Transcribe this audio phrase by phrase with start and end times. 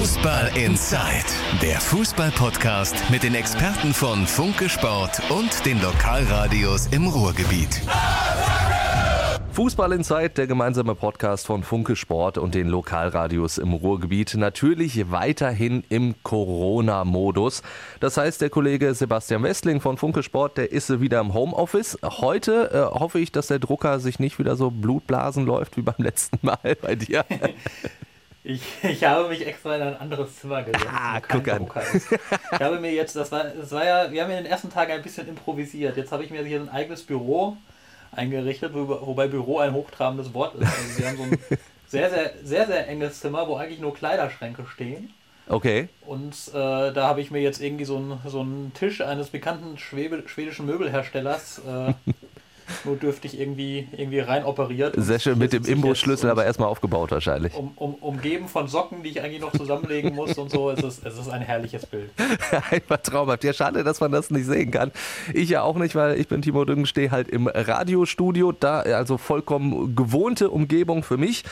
[0.00, 1.26] Fußball Inside,
[1.60, 7.82] der Fußball-Podcast mit den Experten von Funke Sport und den Lokalradios im Ruhrgebiet.
[9.52, 14.36] Fußball Inside, der gemeinsame Podcast von Funke Sport und den Lokalradios im Ruhrgebiet.
[14.36, 17.62] Natürlich weiterhin im Corona-Modus.
[18.00, 21.98] Das heißt, der Kollege Sebastian Westling von Funke Sport, der ist wieder im Homeoffice.
[22.02, 25.96] Heute äh, hoffe ich, dass der Drucker sich nicht wieder so Blutblasen läuft wie beim
[25.98, 27.26] letzten Mal bei dir.
[28.42, 30.86] Ich, ich habe mich extra in ein anderes Zimmer gesetzt.
[30.90, 31.68] Ah, guck an.
[32.52, 34.70] Ich habe mir jetzt, das war, das war ja, wir haben ja in den ersten
[34.70, 35.96] Tagen ein bisschen improvisiert.
[35.96, 37.56] Jetzt habe ich mir hier ein eigenes Büro
[38.12, 40.66] eingerichtet, wobei Büro ein hochtrabendes Wort ist.
[40.66, 41.38] Also wir haben so ein
[41.86, 45.12] sehr, sehr, sehr, sehr enges Zimmer, wo eigentlich nur Kleiderschränke stehen.
[45.46, 45.88] Okay.
[46.06, 50.22] Und äh, da habe ich mir jetzt irgendwie so einen so Tisch eines bekannten Schwebe,
[50.26, 51.92] schwedischen Möbelherstellers äh,
[52.84, 54.94] nur dürftig irgendwie, irgendwie rein operiert.
[54.96, 57.54] Sehr schön mit dem Imbusschlüssel aber erstmal aufgebaut wahrscheinlich.
[57.54, 60.70] Um, um, umgeben von Socken, die ich eigentlich noch zusammenlegen muss und so.
[60.70, 62.10] Es ist, es ist ein herrliches Bild.
[62.70, 63.44] Einfach traumhaft.
[63.44, 64.92] Ja, schade, dass man das nicht sehen kann.
[65.34, 68.52] Ich ja auch nicht, weil ich bin Timo Düngen, stehe halt im Radiostudio.
[68.52, 71.44] Da also vollkommen gewohnte Umgebung für mich.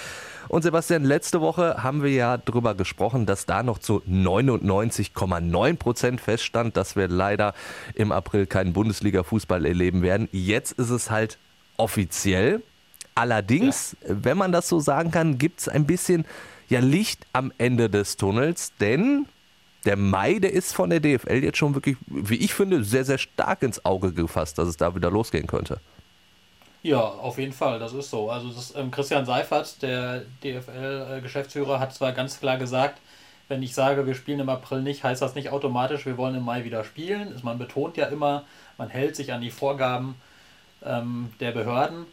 [0.49, 6.21] Und Sebastian, letzte Woche haben wir ja darüber gesprochen, dass da noch zu 99,9 Prozent
[6.21, 7.55] feststand, dass wir leider
[7.95, 10.29] im April keinen Bundesliga-Fußball erleben werden.
[10.33, 11.39] Jetzt ist es halt
[11.77, 12.63] offiziell.
[13.15, 14.15] Allerdings, ja.
[14.23, 16.25] wenn man das so sagen kann, gibt es ein bisschen
[16.69, 19.27] ja, Licht am Ende des Tunnels, denn
[19.85, 23.19] der Mai, der ist von der DFL jetzt schon wirklich, wie ich finde, sehr, sehr
[23.19, 25.81] stark ins Auge gefasst, dass es da wieder losgehen könnte.
[26.83, 28.31] Ja, auf jeden Fall, das ist so.
[28.31, 33.01] Also das, ähm, Christian Seifert, der DFL-Geschäftsführer, hat zwar ganz klar gesagt,
[33.49, 36.45] wenn ich sage, wir spielen im April nicht, heißt das nicht automatisch, wir wollen im
[36.45, 37.39] Mai wieder spielen.
[37.43, 38.45] Man betont ja immer,
[38.77, 40.15] man hält sich an die Vorgaben
[40.85, 42.07] ähm, der Behörden,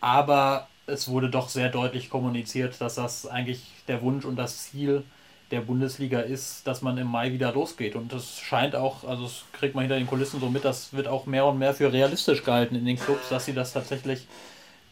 [0.00, 4.98] aber es wurde doch sehr deutlich kommuniziert, dass das eigentlich der Wunsch und das Ziel
[4.98, 5.15] ist
[5.50, 7.94] der Bundesliga ist, dass man im Mai wieder losgeht.
[7.94, 11.06] Und das scheint auch, also das kriegt man hinter den Kulissen so mit, das wird
[11.06, 14.26] auch mehr und mehr für realistisch gehalten in den Clubs, dass sie das tatsächlich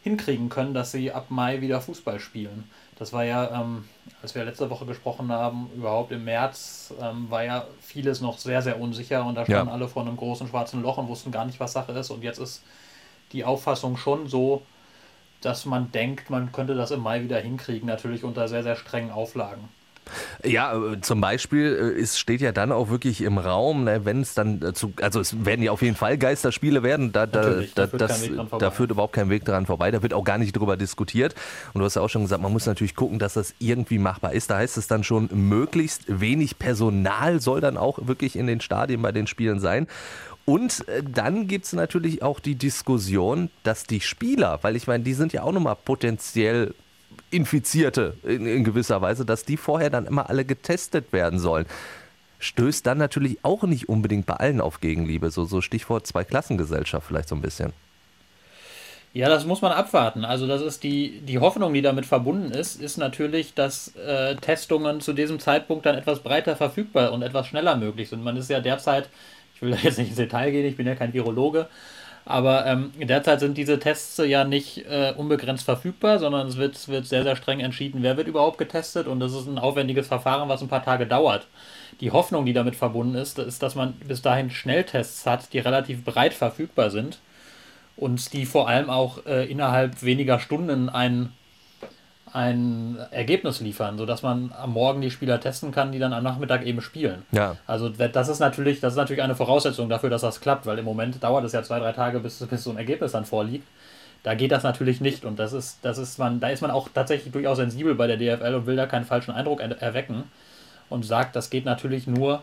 [0.05, 2.71] hinkriegen können, dass sie ab Mai wieder Fußball spielen.
[2.97, 3.89] Das war ja, ähm,
[4.23, 8.62] als wir letzte Woche gesprochen haben, überhaupt im März, ähm, war ja vieles noch sehr,
[8.62, 9.75] sehr unsicher und da standen ja.
[9.75, 12.11] alle vor einem großen schwarzen Loch und wussten gar nicht, was Sache ist.
[12.11, 12.62] Und jetzt ist
[13.33, 14.62] die Auffassung schon so,
[15.41, 19.11] dass man denkt, man könnte das im Mai wieder hinkriegen, natürlich unter sehr, sehr strengen
[19.11, 19.69] Auflagen.
[20.45, 24.21] Ja, äh, zum Beispiel, äh, es steht ja dann auch wirklich im Raum, ne, wenn
[24.21, 27.87] es dann zu, also es werden ja auf jeden Fall Geisterspiele werden, da, da, da,
[27.87, 30.77] da, das, da führt überhaupt kein Weg daran vorbei, da wird auch gar nicht drüber
[30.77, 31.35] diskutiert.
[31.73, 34.33] Und du hast ja auch schon gesagt, man muss natürlich gucken, dass das irgendwie machbar
[34.33, 34.51] ist.
[34.51, 39.03] Da heißt es dann schon, möglichst wenig Personal soll dann auch wirklich in den Stadien
[39.03, 39.87] bei den Spielen sein.
[40.45, 45.05] Und äh, dann gibt es natürlich auch die Diskussion, dass die Spieler, weil ich meine,
[45.05, 46.75] die sind ja auch nochmal potenziell
[47.31, 51.67] Infizierte in, in gewisser Weise, dass die vorher dann immer alle getestet werden sollen
[52.45, 55.31] stößt dann natürlich auch nicht unbedingt bei allen auf Gegenliebe.
[55.31, 57.73] So, so Stichwort Zweiklassengesellschaft vielleicht so ein bisschen.
[59.15, 60.25] Ja, das muss man abwarten.
[60.25, 65.01] Also das ist die, die Hoffnung, die damit verbunden ist, ist natürlich, dass äh, Testungen
[65.01, 68.25] zu diesem Zeitpunkt dann etwas breiter verfügbar und etwas schneller möglich sind.
[68.25, 69.09] Man ist ja derzeit,
[69.55, 71.69] ich will da jetzt nicht ins Detail gehen, ich bin ja kein Virologe,
[72.27, 77.07] aber ähm, derzeit sind diese Tests ja nicht äh, unbegrenzt verfügbar, sondern es wird, wird
[77.07, 80.62] sehr, sehr streng entschieden, wer wird überhaupt getestet und das ist ein aufwendiges Verfahren, was
[80.62, 81.47] ein paar Tage dauert.
[82.01, 86.05] Die Hoffnung, die damit verbunden ist, ist, dass man bis dahin Schnelltests hat, die relativ
[86.05, 87.19] breit verfügbar sind
[87.97, 91.33] und die vor allem auch äh, innerhalb weniger Stunden einen
[92.34, 96.67] ein Ergebnis liefern, sodass man am Morgen die Spieler testen kann, die dann am Nachmittag
[96.67, 97.22] eben spielen.
[97.31, 97.56] Ja.
[97.65, 100.84] Also das ist natürlich, das ist natürlich eine Voraussetzung dafür, dass das klappt, weil im
[100.84, 103.69] Moment dauert es ja zwei, drei Tage, bis, bis so ein Ergebnis dann vorliegt.
[104.25, 106.89] Da geht das natürlich nicht und das ist, das ist man, da ist man auch
[106.93, 110.25] tatsächlich durchaus sensibel bei der DFL und will da keinen falschen Eindruck er erwecken
[110.91, 112.43] und sagt, das geht natürlich nur,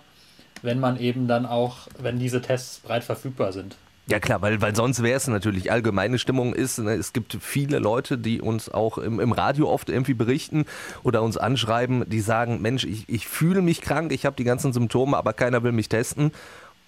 [0.62, 3.75] wenn man eben dann auch, wenn diese Tests breit verfügbar sind.
[4.07, 6.79] Ja klar, weil, weil sonst wäre es natürlich allgemeine Stimmung ist.
[6.79, 10.66] Ne, es gibt viele Leute, die uns auch im, im Radio oft irgendwie berichten
[11.03, 14.74] oder uns anschreiben, die sagen, Mensch, ich, ich fühle mich krank, ich habe die ganzen
[14.74, 16.31] Symptome, aber keiner will mich testen.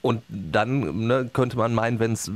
[0.01, 2.29] Und dann ne, könnte man meinen, wenn es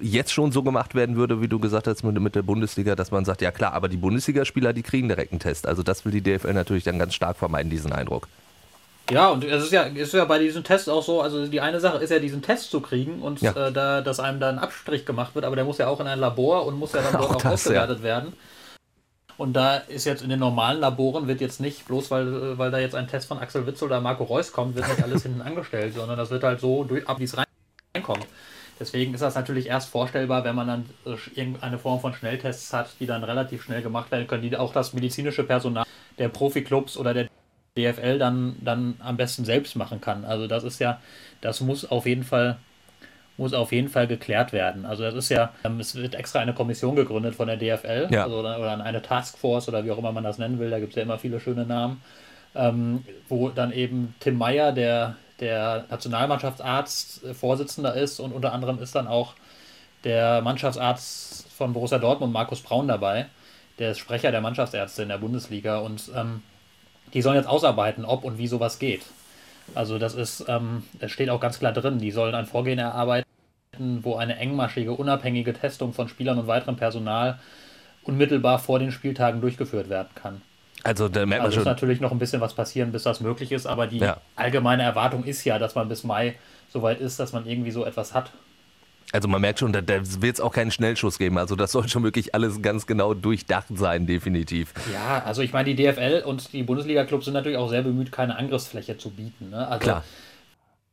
[0.00, 3.10] jetzt schon so gemacht werden würde, wie du gesagt hast mit, mit der Bundesliga, dass
[3.10, 5.66] man sagt, ja klar, aber die Bundesligaspieler, die kriegen direkt einen Test.
[5.66, 8.28] Also das will die DFL natürlich dann ganz stark vermeiden, diesen Eindruck.
[9.10, 11.80] Ja, und es ist ja, ist ja bei diesen Tests auch so, also die eine
[11.80, 13.50] Sache ist ja, diesen Test zu kriegen und ja.
[13.52, 16.06] äh, da, dass einem da ein Abstrich gemacht wird, aber der muss ja auch in
[16.06, 18.04] ein Labor und muss ja dann dort auch, das, ausgewertet ja.
[18.04, 18.32] werden.
[19.36, 22.78] Und da ist jetzt in den normalen Laboren wird jetzt nicht, bloß weil, weil da
[22.78, 25.94] jetzt ein Test von Axel Witzel oder Marco Reus kommt, wird nicht alles hinten angestellt,
[25.94, 27.36] sondern das wird halt so, durch, ab wie es
[27.94, 28.26] reinkommt.
[28.78, 32.90] Deswegen ist das natürlich erst vorstellbar, wenn man dann äh, irgendeine Form von Schnelltests hat,
[33.00, 35.84] die dann relativ schnell gemacht werden können, die auch das medizinische Personal
[36.18, 37.28] der Profiklubs oder der
[37.76, 40.24] DFL dann, dann am besten selbst machen kann.
[40.24, 41.00] Also das ist ja,
[41.40, 42.58] das muss auf jeden Fall
[43.40, 44.84] muss auf jeden Fall geklärt werden.
[44.84, 48.24] Also das ist ja, ähm, es wird extra eine Kommission gegründet von der DFL ja.
[48.24, 50.90] also, oder, oder eine Taskforce oder wie auch immer man das nennen will, da gibt
[50.90, 52.02] es ja immer viele schöne Namen,
[52.54, 58.78] ähm, wo dann eben Tim Meyer, der, der Nationalmannschaftsarzt, äh, Vorsitzender ist und unter anderem
[58.78, 59.34] ist dann auch
[60.04, 63.26] der Mannschaftsarzt von Borussia Dortmund, Markus Braun, dabei.
[63.78, 66.42] Der ist Sprecher der Mannschaftsärzte in der Bundesliga und ähm,
[67.14, 69.02] die sollen jetzt ausarbeiten, ob und wie sowas geht.
[69.74, 73.24] Also das ist, ähm, das steht auch ganz klar drin, die sollen ein Vorgehen erarbeiten,
[74.02, 77.38] wo eine engmaschige, unabhängige Testung von Spielern und weiterem Personal
[78.02, 80.42] unmittelbar vor den Spieltagen durchgeführt werden kann.
[80.82, 81.60] Also da merkt man also schon.
[81.60, 84.16] muss natürlich noch ein bisschen was passieren, bis das möglich ist, aber die ja.
[84.36, 86.36] allgemeine Erwartung ist ja, dass man bis Mai
[86.72, 88.32] soweit ist, dass man irgendwie so etwas hat.
[89.12, 91.38] Also man merkt schon, da, da wird es auch keinen Schnellschuss geben.
[91.38, 94.72] Also das soll schon wirklich alles ganz genau durchdacht sein, definitiv.
[94.92, 98.36] Ja, also ich meine, die DFL und die Bundesliga-Clubs sind natürlich auch sehr bemüht, keine
[98.36, 99.50] Angriffsfläche zu bieten.
[99.50, 99.66] Ne?
[99.66, 100.04] Also Klar.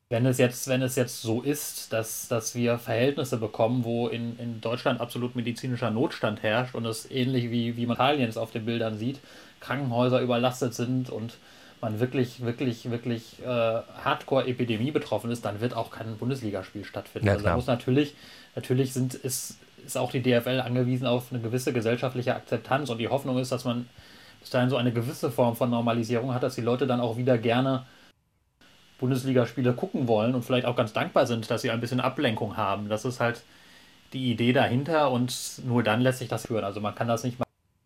[0.10, 4.40] Wenn es jetzt, wenn es jetzt so ist, dass, dass wir Verhältnisse bekommen, wo in,
[4.40, 8.52] in Deutschland absolut medizinischer Notstand herrscht und es ähnlich wie, wie man Italien es auf
[8.52, 9.19] den Bildern sieht,
[9.60, 11.38] Krankenhäuser überlastet sind und
[11.81, 17.27] man wirklich, wirklich, wirklich äh, Hardcore-Epidemie betroffen ist, dann wird auch kein Bundesligaspiel stattfinden.
[17.27, 18.15] Ja, also da muss natürlich,
[18.56, 23.07] natürlich sind, ist, ist auch die DFL angewiesen auf eine gewisse gesellschaftliche Akzeptanz und die
[23.07, 23.88] Hoffnung ist, dass man
[24.39, 27.38] bis dahin so eine gewisse Form von Normalisierung hat, dass die Leute dann auch wieder
[27.38, 27.85] gerne
[29.00, 32.89] Bundesligaspiele gucken wollen und vielleicht auch ganz dankbar sind, dass sie ein bisschen Ablenkung haben.
[32.89, 33.44] Das ist halt
[34.13, 36.63] die Idee dahinter und nur dann lässt sich das führen.
[36.63, 37.38] Also man kann das nicht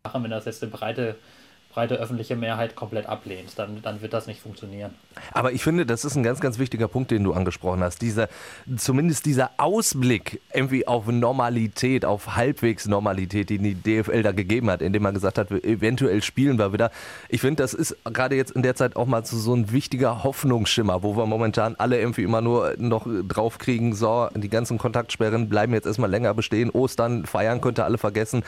[0.04, 1.16] machen, wenn das jetzt eine breite
[1.72, 4.92] breite öffentliche Mehrheit komplett ablehnt, dann, dann wird das nicht funktionieren.
[5.32, 8.02] Aber ich finde, das ist ein ganz, ganz wichtiger Punkt, den du angesprochen hast.
[8.02, 8.28] Dieser,
[8.78, 14.82] zumindest dieser Ausblick irgendwie auf Normalität, auf halbwegs Normalität, die die DFL da gegeben hat,
[14.82, 16.92] indem man gesagt hat, eventuell spielen wir wieder.
[17.30, 21.04] Ich finde, das ist gerade jetzt in der Zeit auch mal so ein wichtiger Hoffnungsschimmer,
[21.04, 25.86] wo wir momentan alle irgendwie immer nur noch draufkriegen, so, die ganzen Kontaktsperren bleiben jetzt
[25.86, 28.44] erstmal länger bestehen, Ostern, feiern könnte alle vergessen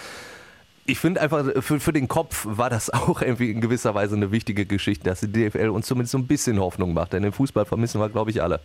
[0.86, 4.32] ich finde einfach, für, für den Kopf war das auch irgendwie in gewisser Weise eine
[4.32, 7.14] wichtige Geschichte, dass die DFL uns zumindest so ein bisschen Hoffnung macht.
[7.14, 8.60] Denn den Fußball vermissen wir, glaube ich, alle.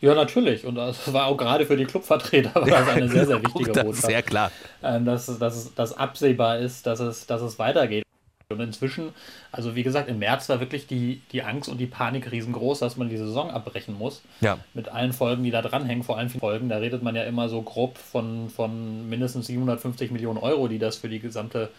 [0.00, 0.64] Ja, natürlich.
[0.64, 4.06] Und das war auch gerade für die Clubvertreter war das eine sehr, sehr wichtige Botschaft.
[4.06, 4.50] Sehr klar.
[4.82, 8.04] Ähm, dass, dass, dass absehbar ist, dass es, dass es weitergeht.
[8.50, 9.10] Und inzwischen,
[9.52, 12.96] also wie gesagt, im März war wirklich die, die Angst und die Panik riesengroß, dass
[12.96, 14.22] man die Saison abbrechen muss.
[14.40, 14.58] Ja.
[14.74, 16.68] Mit allen Folgen, die da dranhängen, vor allem Folgen.
[16.68, 20.96] Da redet man ja immer so grob von, von mindestens 750 Millionen Euro, die das
[20.96, 21.70] für die gesamte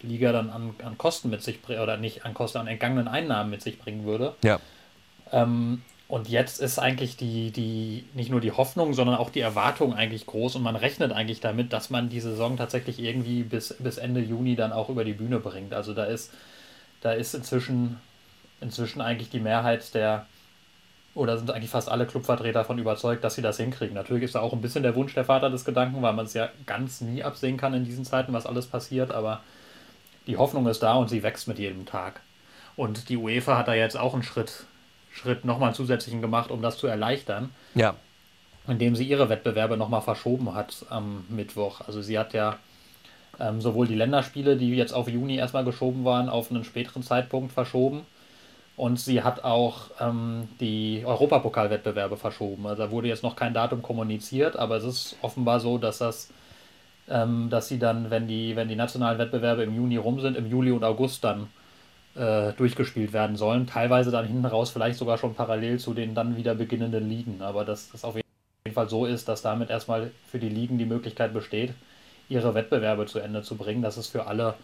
[0.00, 3.50] Liga dann an, an Kosten mit sich bringt, oder nicht an Kosten, an entgangenen Einnahmen
[3.50, 4.36] mit sich bringen würde.
[4.44, 4.60] Ja.
[5.32, 9.94] Ähm, und jetzt ist eigentlich die, die, nicht nur die Hoffnung, sondern auch die Erwartung
[9.94, 13.96] eigentlich groß und man rechnet eigentlich damit, dass man die Saison tatsächlich irgendwie bis, bis
[13.96, 15.72] Ende Juni dann auch über die Bühne bringt.
[15.72, 16.30] Also da ist,
[17.00, 17.98] da ist inzwischen,
[18.60, 20.26] inzwischen eigentlich die Mehrheit der,
[21.14, 23.94] oder sind eigentlich fast alle Clubvertreter davon überzeugt, dass sie das hinkriegen.
[23.94, 26.34] Natürlich ist da auch ein bisschen der Wunsch der Vater des Gedanken, weil man es
[26.34, 29.40] ja ganz nie absehen kann in diesen Zeiten, was alles passiert, aber
[30.26, 32.20] die Hoffnung ist da und sie wächst mit jedem Tag.
[32.76, 34.66] Und die UEFA hat da jetzt auch einen Schritt
[35.12, 37.50] Schritt nochmal zusätzlichen gemacht, um das zu erleichtern.
[37.74, 37.94] Ja.
[38.66, 41.80] Indem sie ihre Wettbewerbe nochmal verschoben hat am Mittwoch.
[41.86, 42.58] Also sie hat ja
[43.40, 47.52] ähm, sowohl die Länderspiele, die jetzt auf Juni erstmal geschoben waren, auf einen späteren Zeitpunkt
[47.52, 48.06] verschoben.
[48.76, 52.66] Und sie hat auch ähm, die Europapokalwettbewerbe verschoben.
[52.66, 56.30] Also da wurde jetzt noch kein Datum kommuniziert, aber es ist offenbar so, dass das,
[57.08, 60.46] ähm, dass sie dann, wenn die, wenn die nationalen Wettbewerbe im Juni rum sind, im
[60.46, 61.48] Juli und August dann
[62.14, 63.66] äh, durchgespielt werden sollen.
[63.66, 67.42] Teilweise dann hinten raus vielleicht sogar schon parallel zu den dann wieder beginnenden Ligen.
[67.42, 70.84] Aber dass das auf jeden Fall so ist, dass damit erstmal für die Ligen die
[70.84, 71.74] Möglichkeit besteht,
[72.28, 73.82] ihre Wettbewerbe zu Ende zu bringen.
[73.82, 74.54] Das ist für alle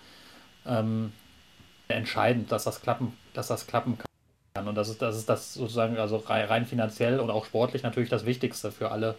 [0.67, 1.13] ähm,
[1.89, 4.69] entscheidend, dass das klappen, dass das klappen kann.
[4.69, 8.27] Und das ist, das ist das sozusagen, also rein finanziell und auch sportlich natürlich das
[8.27, 9.15] Wichtigste für alle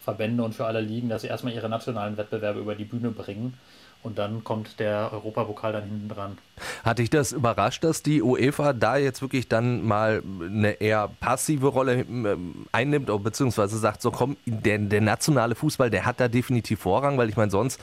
[0.00, 3.54] Verbände und für alle Ligen, dass sie erstmal ihre nationalen Wettbewerbe über die Bühne bringen
[4.02, 6.38] und dann kommt der Europapokal dann hinten dran.
[6.84, 11.68] Hat dich das überrascht, dass die UEFA da jetzt wirklich dann mal eine eher passive
[11.68, 16.80] Rolle ähm, einnimmt, beziehungsweise sagt, so komm, der, der nationale Fußball, der hat da definitiv
[16.80, 17.80] Vorrang, weil ich meine, sonst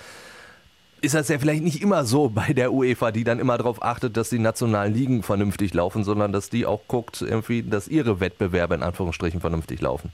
[1.02, 4.18] ist das ja vielleicht nicht immer so bei der UEFA, die dann immer darauf achtet,
[4.18, 8.76] dass die nationalen Ligen vernünftig laufen, sondern dass die auch guckt, irgendwie, dass ihre Wettbewerbe
[8.76, 10.12] in Anführungsstrichen vernünftig laufen.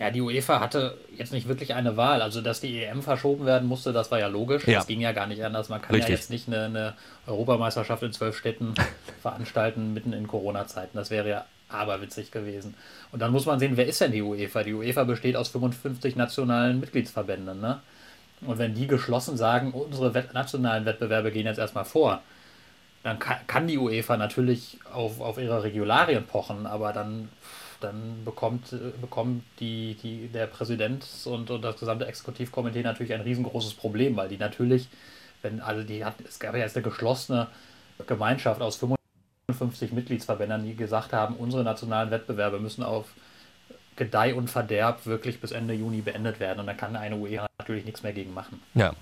[0.00, 2.22] Ja, die UEFA hatte jetzt nicht wirklich eine Wahl.
[2.22, 4.66] Also, dass die EM verschoben werden musste, das war ja logisch.
[4.66, 4.78] Ja.
[4.78, 5.68] Das ging ja gar nicht anders.
[5.68, 6.08] Man kann Richtig.
[6.08, 6.94] ja jetzt nicht eine, eine
[7.26, 8.74] Europameisterschaft in zwölf Städten
[9.22, 10.96] veranstalten mitten in Corona-Zeiten.
[10.96, 12.74] Das wäre ja aberwitzig gewesen.
[13.12, 14.62] Und dann muss man sehen, wer ist denn die UEFA?
[14.62, 17.60] Die UEFA besteht aus 55 nationalen Mitgliedsverbänden.
[17.60, 17.80] Ne?
[18.40, 22.22] Und wenn die geschlossen sagen, unsere nationalen Wettbewerbe gehen jetzt erstmal vor,
[23.02, 27.28] dann kann, die UEFA natürlich auf, auf ihre Regularien pochen, aber dann,
[27.80, 33.74] dann bekommt, bekommt die, die, der Präsident und, und das gesamte Exekutivkomitee natürlich ein riesengroßes
[33.74, 34.88] Problem, weil die natürlich,
[35.42, 37.48] wenn, also die hat, es gab ja jetzt eine geschlossene
[38.06, 43.06] Gemeinschaft aus 55 Mitgliedsverbänden, die gesagt haben, unsere nationalen Wettbewerbe müssen auf
[43.96, 46.60] Gedeih und Verderb wirklich bis Ende Juni beendet werden.
[46.60, 48.62] Und da kann eine UE natürlich nichts mehr gegen machen.
[48.74, 48.94] Ja,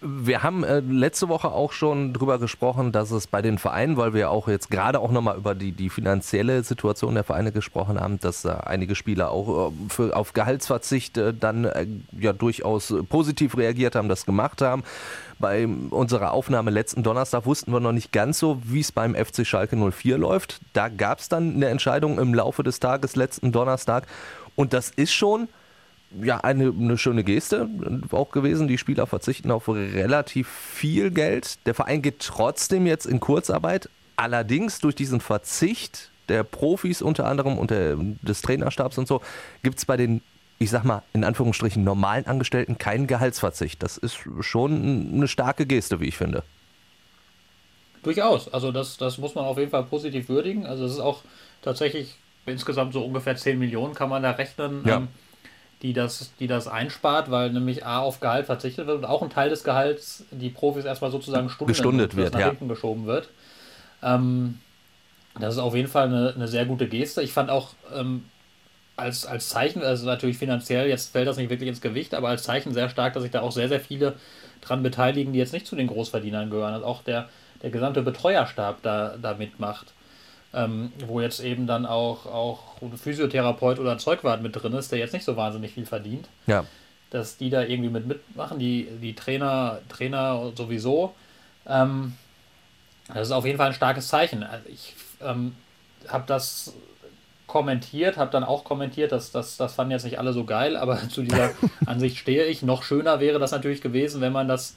[0.00, 4.14] wir haben äh, letzte Woche auch schon drüber gesprochen, dass es bei den Vereinen, weil
[4.14, 8.18] wir auch jetzt gerade auch nochmal über die, die finanzielle Situation der Vereine gesprochen haben,
[8.20, 11.86] dass äh, einige Spieler auch äh, für, auf Gehaltsverzicht äh, dann äh,
[12.18, 14.84] ja durchaus positiv reagiert haben, das gemacht haben.
[15.38, 19.46] Bei unserer Aufnahme letzten Donnerstag wussten wir noch nicht ganz so, wie es beim FC
[19.46, 20.60] Schalke 04 läuft.
[20.72, 24.06] Da gab es dann eine Entscheidung im Laufe des Tages letzten Donnerstag.
[24.56, 25.48] Und das ist schon
[26.10, 27.68] ja, eine, eine schöne Geste
[28.10, 28.68] auch gewesen.
[28.68, 31.58] Die Spieler verzichten auf relativ viel Geld.
[31.66, 33.88] Der Verein geht trotzdem jetzt in Kurzarbeit.
[34.16, 39.20] Allerdings durch diesen Verzicht der Profis unter anderem und der, des Trainerstabs und so,
[39.62, 40.20] gibt es bei den,
[40.58, 43.82] ich sag mal, in Anführungsstrichen normalen Angestellten keinen Gehaltsverzicht.
[43.82, 46.42] Das ist schon eine starke Geste, wie ich finde.
[48.02, 48.52] Durchaus.
[48.52, 50.66] Also das, das muss man auf jeden Fall positiv würdigen.
[50.66, 51.22] Also es ist auch
[51.62, 54.82] tatsächlich insgesamt so ungefähr 10 Millionen kann man da rechnen.
[54.86, 54.96] Ja.
[54.96, 55.08] Ähm,
[55.82, 59.30] die das, die das einspart, weil nämlich A auf Gehalt verzichtet wird und auch ein
[59.30, 62.46] Teil des Gehalts die Profis erstmal sozusagen stunden, gestundet wird, nach ja.
[62.46, 63.28] hinten geschoben wird.
[64.02, 64.58] Ähm,
[65.38, 67.22] das ist auf jeden Fall eine, eine sehr gute Geste.
[67.22, 68.24] Ich fand auch ähm,
[68.96, 72.42] als, als Zeichen, also natürlich finanziell, jetzt fällt das nicht wirklich ins Gewicht, aber als
[72.42, 74.14] Zeichen sehr stark, dass sich da auch sehr, sehr viele
[74.60, 76.74] dran beteiligen, die jetzt nicht zu den Großverdienern gehören.
[76.74, 77.28] Also auch der,
[77.62, 79.94] der gesamte Betreuerstab da, da mitmacht
[80.54, 84.90] ähm, wo jetzt eben dann auch, auch ein Physiotherapeut oder ein Zeugwart mit drin ist,
[84.90, 86.28] der jetzt nicht so wahnsinnig viel verdient.
[86.46, 86.64] Ja.
[87.10, 91.14] Dass die da irgendwie mit mitmachen, die, die Trainer, Trainer sowieso.
[91.66, 92.14] Ähm,
[93.12, 94.42] das ist auf jeden Fall ein starkes Zeichen.
[94.42, 95.54] Also ich ähm,
[96.08, 96.74] habe das
[97.46, 101.08] kommentiert, habe dann auch kommentiert, dass das, das fanden jetzt nicht alle so geil, aber
[101.08, 101.50] zu dieser
[101.86, 102.62] Ansicht stehe ich.
[102.62, 104.76] Noch schöner wäre das natürlich gewesen, wenn man das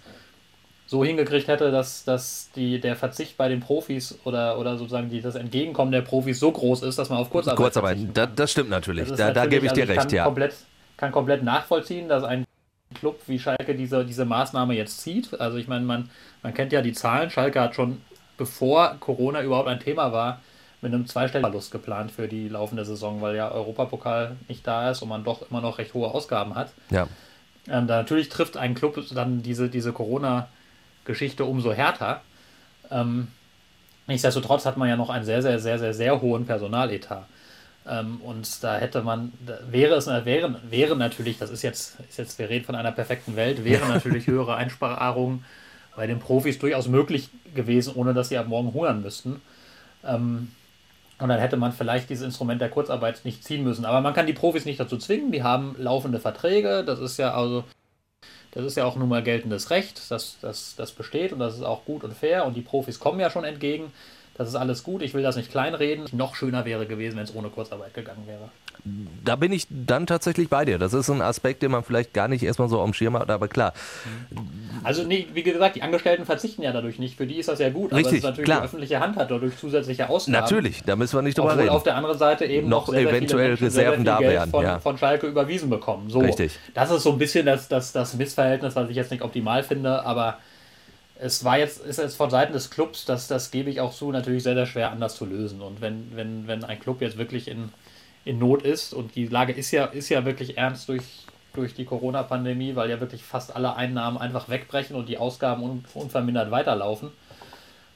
[0.91, 5.21] so hingekriegt hätte, dass, dass die, der Verzicht bei den Profis oder, oder sozusagen die,
[5.21, 8.69] das Entgegenkommen der Profis so groß ist, dass man auf Kurzarbeit Kurzarbeit, da, das stimmt
[8.69, 9.07] natürlich.
[9.07, 10.25] Das da, natürlich, da gebe ich dir also ich recht, ja.
[10.25, 10.53] Komplett,
[10.97, 12.43] kann komplett nachvollziehen, dass ein
[12.93, 15.39] Club wie Schalke diese, diese Maßnahme jetzt zieht.
[15.39, 16.09] Also ich meine, man,
[16.43, 17.29] man kennt ja die Zahlen.
[17.29, 18.01] Schalke hat schon,
[18.37, 20.41] bevor Corona überhaupt ein Thema war,
[20.81, 25.01] mit einem zweistelligen Verlust geplant für die laufende Saison, weil ja Europapokal nicht da ist
[25.01, 26.73] und man doch immer noch recht hohe Ausgaben hat.
[26.89, 27.07] Ja.
[27.69, 30.49] Ähm, da natürlich trifft ein Club dann diese, diese Corona-
[31.05, 32.21] Geschichte umso härter.
[32.89, 33.27] Ähm,
[34.07, 37.25] nichtsdestotrotz hat man ja noch einen sehr, sehr, sehr, sehr, sehr hohen Personaletat.
[37.87, 42.17] Ähm, und da hätte man, da wäre es, wäre, wäre natürlich, das ist jetzt, ist
[42.17, 45.43] jetzt, wir reden von einer perfekten Welt, wäre natürlich höhere Einsparungen
[45.95, 49.41] bei den Profis durchaus möglich gewesen, ohne dass sie ab morgen hungern müssten.
[50.05, 50.51] Ähm,
[51.19, 53.85] und dann hätte man vielleicht dieses Instrument der Kurzarbeit nicht ziehen müssen.
[53.85, 57.33] Aber man kann die Profis nicht dazu zwingen, die haben laufende Verträge, das ist ja
[57.33, 57.63] also
[58.51, 61.63] das ist ja auch nun mal geltendes Recht, das, das, das besteht und das ist
[61.63, 63.91] auch gut und fair und die Profis kommen ja schon entgegen.
[64.35, 66.05] Das ist alles gut, ich will das nicht kleinreden.
[66.13, 68.49] Noch schöner wäre gewesen, wenn es ohne Kurzarbeit gegangen wäre.
[69.23, 70.79] Da bin ich dann tatsächlich bei dir.
[70.79, 73.47] Das ist ein Aspekt, den man vielleicht gar nicht erstmal so am Schirm hat, aber
[73.47, 73.73] klar.
[74.83, 77.17] Also, nee, wie gesagt, die Angestellten verzichten ja dadurch nicht.
[77.17, 77.91] Für die ist das ja gut.
[77.93, 78.59] Richtig, aber es ist natürlich klar.
[78.59, 80.39] die öffentliche Hand hat dadurch zusätzliche Ausgaben.
[80.39, 81.69] Natürlich, da müssen wir nicht drüber reden.
[81.69, 84.49] auf der anderen Seite eben noch, noch sehr, eventuell sehr Reserven sehr da wären.
[84.49, 84.79] Von, ja.
[84.79, 86.09] von Schalke überwiesen bekommen.
[86.09, 86.57] So, Richtig.
[86.73, 90.05] Das ist so ein bisschen das, das, das Missverhältnis, was ich jetzt nicht optimal finde,
[90.05, 90.37] aber
[91.21, 94.11] es war jetzt, ist jetzt von Seiten des Clubs, das, das gebe ich auch zu,
[94.11, 95.61] natürlich sehr, sehr schwer anders zu lösen.
[95.61, 97.69] Und wenn, wenn, wenn ein Club jetzt wirklich in,
[98.25, 101.03] in Not ist und die Lage ist ja, ist ja wirklich ernst durch,
[101.53, 105.85] durch die Corona-Pandemie, weil ja wirklich fast alle Einnahmen einfach wegbrechen und die Ausgaben un,
[105.93, 107.11] unvermindert weiterlaufen,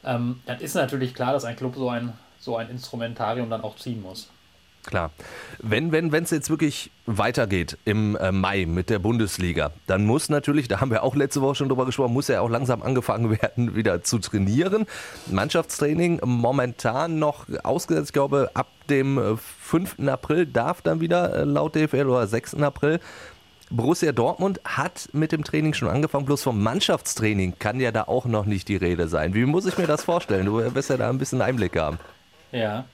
[0.04, 3.76] ähm, dann ist natürlich klar, dass ein Club so ein, so ein Instrumentarium dann auch
[3.76, 4.30] ziehen muss.
[4.86, 5.10] Klar.
[5.60, 10.30] Wenn wenn wenn, es jetzt wirklich weitergeht im äh, Mai mit der Bundesliga, dann muss
[10.30, 13.32] natürlich, da haben wir auch letzte Woche schon drüber gesprochen, muss ja auch langsam angefangen
[13.42, 14.86] werden, wieder zu trainieren.
[15.26, 19.98] Mannschaftstraining momentan noch ausgesetzt, ich glaube, ab dem 5.
[20.00, 22.56] Äh, April darf dann wieder äh, laut DFL oder 6.
[22.56, 23.00] April.
[23.70, 28.26] Borussia Dortmund hat mit dem Training schon angefangen, bloß vom Mannschaftstraining kann ja da auch
[28.26, 29.34] noch nicht die Rede sein.
[29.34, 30.46] Wie muss ich mir das vorstellen?
[30.46, 32.00] Du wirst ja da ein bisschen Einblick haben.
[32.52, 32.86] Ja,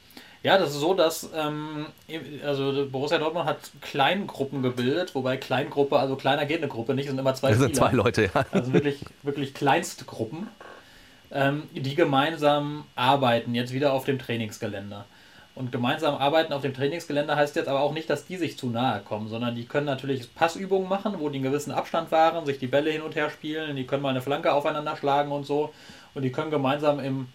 [0.44, 1.86] ja, das ist so, dass ähm,
[2.44, 7.20] also Borussia Dortmund hat Kleingruppen gebildet, wobei Kleingruppe, also kleiner geht eine Gruppe nicht, sind
[7.20, 8.46] immer zwei Das sind zwei Leute, ja.
[8.52, 10.48] Also wirklich, wirklich Kleinstgruppen,
[11.32, 15.06] ähm, die gemeinsam arbeiten, jetzt wieder auf dem Trainingsgelände.
[15.54, 18.68] Und gemeinsam arbeiten auf dem Trainingsgelände heißt jetzt aber auch nicht, dass die sich zu
[18.68, 22.58] nahe kommen, sondern die können natürlich Passübungen machen, wo die einen gewissen Abstand wahren, sich
[22.58, 25.74] die Bälle hin und her spielen, die können mal eine Flanke aufeinander schlagen und so.
[26.14, 27.28] und die können gemeinsam im,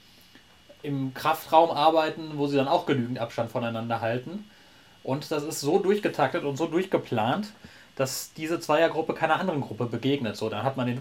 [0.82, 4.44] im Kraftraum arbeiten, wo sie dann auch genügend Abstand voneinander halten.
[5.02, 7.49] Und das ist so durchgetaktet und so durchgeplant,
[7.96, 10.37] dass diese Zweiergruppe keiner anderen Gruppe begegnet.
[10.37, 11.00] So, dann hat man den,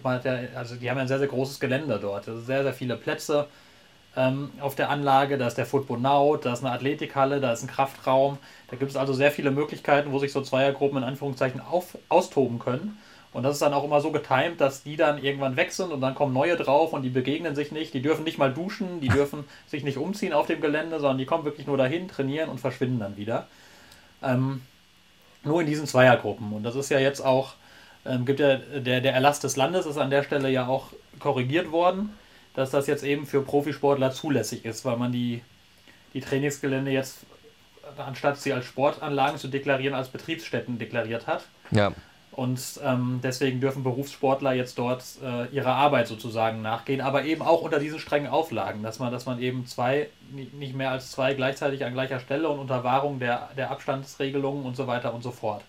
[0.56, 3.48] also die haben ja ein sehr, sehr großes Gelände dort, also sehr, sehr viele Plätze
[4.18, 5.38] ähm, auf der Anlage.
[5.38, 8.38] Da ist der Footbonaut, da ist eine Athletikhalle, da ist ein Kraftraum.
[8.70, 12.60] Da gibt es also sehr viele Möglichkeiten, wo sich so Zweiergruppen in Anführungszeichen auf, austoben
[12.60, 12.98] können.
[13.36, 16.00] Und das ist dann auch immer so getimt, dass die dann irgendwann weg sind und
[16.00, 17.94] dann kommen neue drauf und die begegnen sich nicht.
[17.94, 21.26] Die dürfen nicht mal duschen, die dürfen sich nicht umziehen auf dem Gelände, sondern die
[21.26, 23.48] kommen wirklich nur dahin, trainieren und verschwinden dann wieder.
[24.24, 24.62] Ähm,
[25.44, 26.54] nur in diesen Zweiergruppen.
[26.54, 27.56] Und das ist ja jetzt auch,
[28.06, 31.74] ähm, gibt ja, der, der Erlass des Landes ist an der Stelle ja auch korrigiert
[31.74, 32.18] worden,
[32.56, 35.42] dass das jetzt eben für Profisportler zulässig ist, weil man die,
[36.14, 37.20] die Trainingsgelände jetzt,
[37.98, 41.44] anstatt sie als Sportanlagen zu deklarieren, als Betriebsstätten deklariert hat.
[41.72, 41.94] Ja.
[42.32, 47.62] Und ähm, deswegen dürfen Berufssportler jetzt dort äh, ihrer Arbeit sozusagen nachgehen, aber eben auch
[47.62, 51.86] unter diesen strengen Auflagen, dass man, dass man eben zwei, nicht mehr als zwei gleichzeitig
[51.86, 55.64] an gleicher Stelle und unter Wahrung der, der Abstandsregelungen und so weiter und so fort.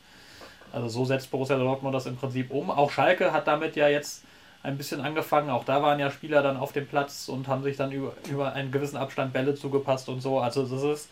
[0.73, 2.69] Also so setzt Borussia Dortmund das im Prinzip um.
[2.69, 4.25] Auch Schalke hat damit ja jetzt
[4.67, 5.49] ein bisschen angefangen.
[5.49, 8.53] Auch da waren ja Spieler dann auf dem Platz und haben sich dann über, über
[8.53, 10.41] einen gewissen Abstand Bälle zugepasst und so.
[10.41, 11.09] Also das ist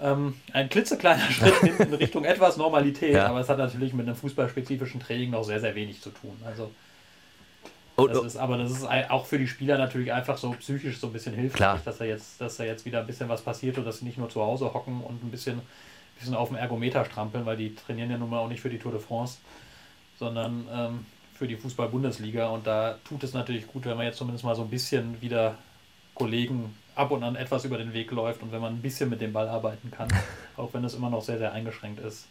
[0.00, 3.26] ähm, ein klitzekleiner Schritt in Richtung etwas Normalität, ja.
[3.26, 6.40] aber es hat natürlich mit einem fußballspezifischen Training noch sehr, sehr wenig zu tun.
[6.46, 6.70] Also
[7.96, 11.12] das ist, aber das ist auch für die Spieler natürlich einfach so psychisch so ein
[11.12, 13.98] bisschen hilfreich, dass er jetzt, dass da jetzt wieder ein bisschen was passiert und dass
[13.98, 15.60] sie nicht nur zu Hause hocken und ein bisschen,
[16.18, 18.78] bisschen auf dem Ergometer strampeln, weil die trainieren ja nun mal auch nicht für die
[18.78, 19.38] Tour de France,
[20.18, 21.06] sondern ähm,
[21.40, 22.48] für die Fußball-Bundesliga.
[22.48, 25.56] Und da tut es natürlich gut, wenn man jetzt zumindest mal so ein bisschen wieder
[26.14, 29.22] Kollegen ab und an etwas über den Weg läuft und wenn man ein bisschen mit
[29.22, 30.08] dem Ball arbeiten kann,
[30.58, 32.28] auch wenn es immer noch sehr, sehr eingeschränkt ist.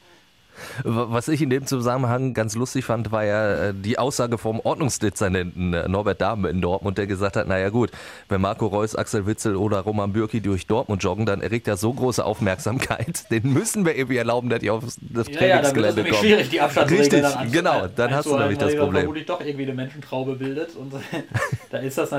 [0.83, 5.73] Was ich in dem Zusammenhang ganz lustig fand, war ja äh, die Aussage vom Ordnungsdezernenten
[5.73, 7.91] äh, Norbert Dahm in Dortmund, der gesagt hat, naja gut,
[8.27, 11.93] wenn Marco Reus, Axel Witzel oder Roman Bürki durch Dortmund joggen, dann erregt das so
[11.93, 16.19] große Aufmerksamkeit, den müssen wir irgendwie erlauben, dass die auf das ja, Trainingsgelände ja, kommen.
[16.19, 18.93] schwierig, die Richtig, dann genau, dann hast du nämlich das Problem.
[18.93, 20.93] Weil vermutlich doch irgendwie eine Menschentraube bildet und
[21.71, 22.15] da ist das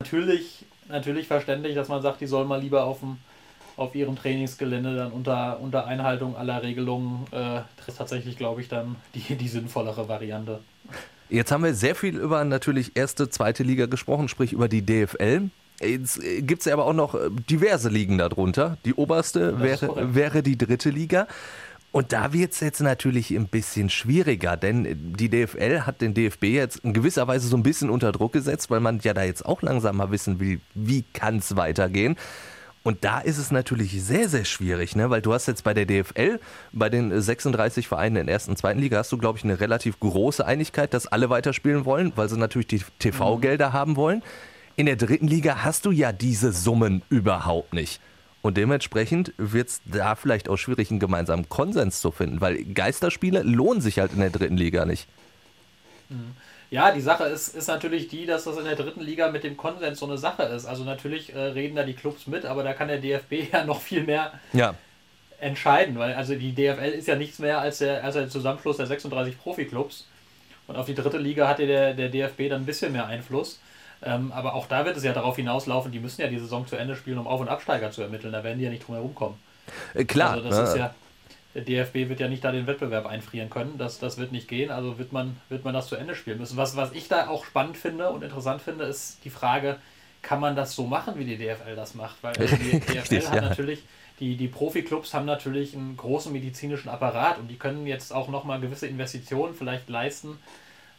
[0.00, 3.18] natürlich natürlich verständlich, dass man sagt, die sollen mal lieber auf, dem,
[3.78, 7.26] auf ihrem Trainingsgelände dann unter, unter Einhaltung aller Regelungen.
[7.32, 10.60] Äh, ist tatsächlich, glaube ich, dann die, die sinnvollere Variante.
[11.30, 15.50] Jetzt haben wir sehr viel über natürlich erste, zweite Liga gesprochen, sprich über die DFL.
[15.80, 18.78] Jetzt äh, gibt es aber auch noch äh, diverse Ligen darunter.
[18.84, 21.26] Die oberste wäre, wäre die dritte Liga.
[21.90, 26.44] Und da wird es jetzt natürlich ein bisschen schwieriger, denn die DFL hat den DFB
[26.44, 29.46] jetzt in gewisser Weise so ein bisschen unter Druck gesetzt, weil man ja da jetzt
[29.46, 32.16] auch langsam mal wissen will, wie kann es weitergehen.
[32.88, 35.10] Und da ist es natürlich sehr, sehr schwierig, ne?
[35.10, 36.40] weil du hast jetzt bei der DFL,
[36.72, 39.60] bei den 36 Vereinen in der ersten und zweiten Liga, hast du, glaube ich, eine
[39.60, 43.72] relativ große Einigkeit, dass alle weiterspielen wollen, weil sie natürlich die TV-Gelder mhm.
[43.74, 44.22] haben wollen.
[44.76, 48.00] In der dritten Liga hast du ja diese Summen überhaupt nicht.
[48.40, 53.42] Und dementsprechend wird es da vielleicht auch schwierig, einen gemeinsamen Konsens zu finden, weil Geisterspiele
[53.42, 55.06] lohnen sich halt in der dritten Liga nicht.
[56.08, 56.36] Mhm.
[56.70, 59.56] Ja, die Sache ist, ist natürlich die, dass das in der dritten Liga mit dem
[59.56, 60.66] Konsens so eine Sache ist.
[60.66, 63.80] Also natürlich äh, reden da die Clubs mit, aber da kann der DFB ja noch
[63.80, 64.74] viel mehr ja.
[65.40, 68.86] entscheiden, weil also die DFL ist ja nichts mehr als der, als der Zusammenschluss der
[68.86, 70.06] 36 Profiklubs.
[70.66, 73.60] Und auf die dritte Liga hatte der, der DFB dann ein bisschen mehr Einfluss.
[74.02, 76.76] Ähm, aber auch da wird es ja darauf hinauslaufen, die müssen ja die Saison zu
[76.76, 78.32] Ende spielen, um Auf- und Absteiger zu ermitteln.
[78.32, 79.38] Da werden die ja nicht drum herum kommen.
[79.94, 80.32] Äh, klar.
[80.32, 80.94] Also das ist ja,
[81.54, 83.78] der DFB wird ja nicht da den Wettbewerb einfrieren können.
[83.78, 84.70] Das, das wird nicht gehen.
[84.70, 86.56] Also wird man, wird man das zu Ende spielen müssen.
[86.56, 89.78] Was, was ich da auch spannend finde und interessant finde, ist die Frage,
[90.22, 92.22] kann man das so machen, wie die DFL das macht?
[92.22, 93.40] Weil also die DFL Richtig, hat ja.
[93.40, 93.82] natürlich,
[94.20, 98.60] die, die Profiklubs haben natürlich einen großen medizinischen Apparat und die können jetzt auch nochmal
[98.60, 100.38] gewisse Investitionen vielleicht leisten,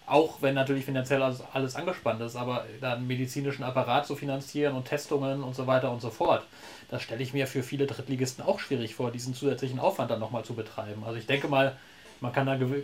[0.10, 4.86] auch wenn natürlich finanziell alles, alles angespannt ist, aber dann medizinischen Apparat zu finanzieren und
[4.86, 6.44] Testungen und so weiter und so fort,
[6.90, 10.44] das stelle ich mir für viele Drittligisten auch schwierig vor, diesen zusätzlichen Aufwand dann nochmal
[10.44, 11.04] zu betreiben.
[11.06, 11.78] Also ich denke mal,
[12.22, 12.84] man kann da gew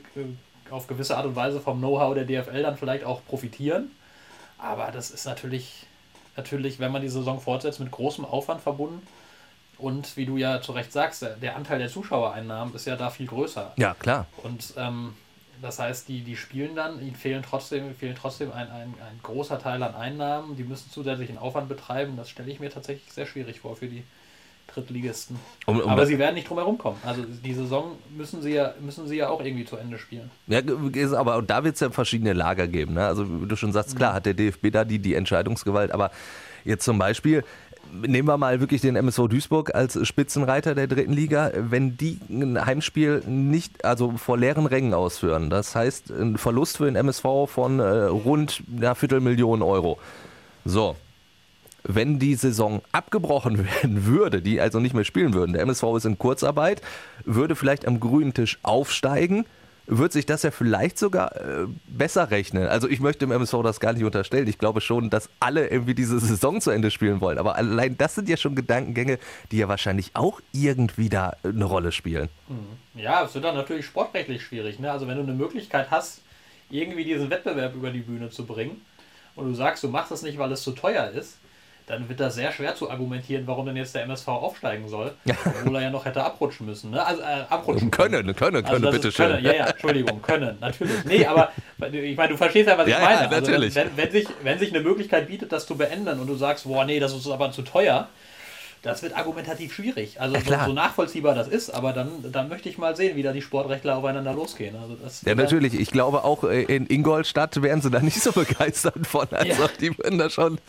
[0.71, 3.91] auf gewisse Art und Weise vom Know-how der DFL dann vielleicht auch profitieren,
[4.57, 5.85] aber das ist natürlich,
[6.35, 9.05] natürlich, wenn man die Saison fortsetzt, mit großem Aufwand verbunden.
[9.77, 13.27] Und wie du ja zu Recht sagst, der Anteil der Zuschauereinnahmen ist ja da viel
[13.27, 13.73] größer.
[13.75, 14.25] Ja, klar.
[14.41, 15.13] Und ähm,
[15.61, 19.59] das heißt, die, die spielen dann, ihnen fehlen trotzdem, fehlen trotzdem ein, ein, ein großer
[19.59, 22.17] Teil an Einnahmen, die müssen zusätzlichen Aufwand betreiben.
[22.17, 24.03] Das stelle ich mir tatsächlich sehr schwierig vor für die
[24.67, 25.37] Drittligisten.
[25.67, 26.97] Um, um aber sie werden nicht drum herum kommen.
[27.05, 30.31] Also die Saison müssen sie ja, müssen sie ja auch irgendwie zu Ende spielen.
[30.47, 30.59] Ja,
[31.17, 32.95] aber da wird es ja verschiedene Lager geben.
[32.95, 33.05] Ne?
[33.05, 34.15] Also wie du schon sagst, klar mhm.
[34.15, 36.11] hat der DFB da die, die Entscheidungsgewalt, aber
[36.63, 37.43] jetzt zum Beispiel,
[37.91, 42.63] nehmen wir mal wirklich den MSV Duisburg als Spitzenreiter der dritten Liga, wenn die ein
[42.65, 47.79] Heimspiel nicht, also vor leeren Rängen ausführen, das heißt ein Verlust für den MSV von
[47.79, 49.97] äh, rund einer Viertelmillion Euro.
[50.65, 50.95] So,
[51.83, 56.05] wenn die Saison abgebrochen werden würde, die also nicht mehr spielen würden, der MSV ist
[56.05, 56.81] in Kurzarbeit,
[57.23, 59.45] würde vielleicht am grünen Tisch aufsteigen,
[59.87, 62.67] wird sich das ja vielleicht sogar äh, besser rechnen.
[62.67, 64.47] Also ich möchte dem MSV das gar nicht unterstellen.
[64.47, 67.37] Ich glaube schon, dass alle irgendwie diese Saison zu Ende spielen wollen.
[67.37, 69.19] Aber allein das sind ja schon Gedankengänge,
[69.51, 72.29] die ja wahrscheinlich auch irgendwie da eine Rolle spielen.
[72.47, 73.01] Mhm.
[73.01, 74.79] Ja, es wird dann natürlich sportrechtlich schwierig.
[74.79, 74.91] Ne?
[74.91, 76.21] Also wenn du eine Möglichkeit hast,
[76.69, 78.81] irgendwie diesen Wettbewerb über die Bühne zu bringen
[79.35, 81.37] und du sagst, du machst das nicht, weil es zu teuer ist,
[81.87, 85.13] dann wird das sehr schwer zu argumentieren, warum denn jetzt der MSV aufsteigen soll,
[85.45, 86.91] obwohl er ja noch hätte abrutschen müssen.
[86.91, 87.05] Ne?
[87.05, 89.43] Also äh, abrutschen können, können, können, also bitte schön.
[89.43, 91.05] Ja, ja, Entschuldigung, können, natürlich.
[91.05, 91.51] Nee, aber
[91.91, 93.21] ich meine, du verstehst ja, was ja, ich meine.
[93.21, 93.77] Ja, natürlich.
[93.77, 96.65] Also, wenn, wenn, sich, wenn sich eine Möglichkeit bietet, das zu beenden und du sagst,
[96.65, 98.09] boah, nee, das ist aber zu teuer,
[98.85, 100.21] das wird argumentativ schwierig.
[100.21, 103.33] Also so, so, nachvollziehbar das ist, aber dann, dann möchte ich mal sehen, wie da
[103.33, 104.75] die Sportrechtler aufeinander losgehen.
[104.75, 105.73] Also das ja, natürlich.
[105.73, 109.27] Ich glaube auch äh, in Ingolstadt wären sie da nicht so begeistert von.
[109.31, 109.69] Also ja.
[109.81, 110.59] die würden da schon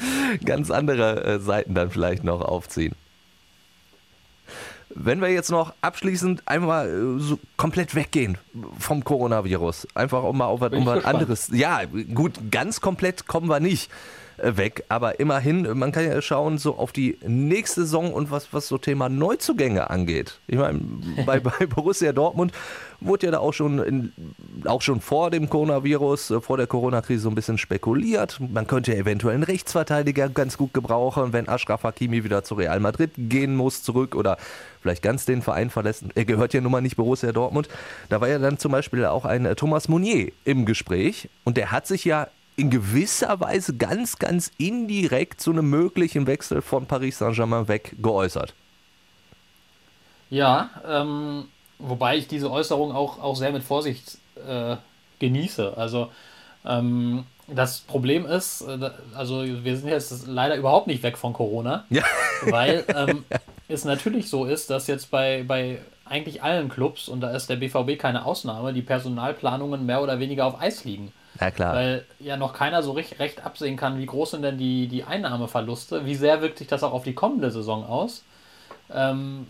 [0.44, 2.94] ganz andere äh, Seiten dann vielleicht noch aufziehen.
[4.88, 8.38] Wenn wir jetzt noch abschließend einmal äh, so komplett weggehen
[8.78, 11.50] vom Coronavirus, einfach um mal auf was, um was anderes.
[11.52, 11.82] Ja,
[12.14, 13.90] gut, ganz komplett kommen wir nicht.
[14.38, 14.84] Äh, weg.
[14.88, 18.76] Aber immerhin, man kann ja schauen so auf die nächste Saison und was, was so
[18.76, 20.38] Thema Neuzugänge angeht.
[20.46, 20.80] Ich meine,
[21.26, 22.52] bei, bei Borussia Dortmund
[23.00, 24.12] wurde ja da auch schon, in,
[24.66, 28.38] auch schon vor dem Coronavirus, äh, vor der Corona-Krise so ein bisschen spekuliert.
[28.40, 32.80] Man könnte ja eventuell einen Rechtsverteidiger ganz gut gebrauchen, wenn Ashraf Hakimi wieder zu Real
[32.80, 34.36] Madrid gehen muss, zurück oder
[34.82, 36.04] vielleicht ganz den Verein verlässt.
[36.14, 37.68] Er gehört ja nun mal nicht Borussia Dortmund.
[38.10, 41.72] Da war ja dann zum Beispiel auch ein äh, Thomas Mounier im Gespräch und der
[41.72, 47.18] hat sich ja in gewisser Weise ganz, ganz indirekt zu einem möglichen Wechsel von Paris
[47.18, 48.54] Saint-Germain weg geäußert.
[50.30, 54.76] Ja, ähm, wobei ich diese Äußerung auch, auch sehr mit Vorsicht äh,
[55.18, 55.76] genieße.
[55.76, 56.10] Also
[56.64, 61.84] ähm, das Problem ist, äh, also wir sind jetzt leider überhaupt nicht weg von Corona,
[61.90, 62.02] ja.
[62.46, 63.24] weil ähm,
[63.68, 67.56] es natürlich so ist, dass jetzt bei, bei eigentlich allen Clubs, und da ist der
[67.56, 71.12] BVB keine Ausnahme, die Personalplanungen mehr oder weniger auf Eis liegen.
[71.40, 71.74] Ja, klar.
[71.74, 75.04] Weil ja noch keiner so recht, recht absehen kann, wie groß sind denn die, die
[75.04, 78.24] Einnahmeverluste, wie sehr wirkt sich das auch auf die kommende Saison aus.
[78.90, 79.46] Ähm,